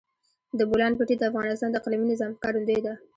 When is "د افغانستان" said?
1.17-1.69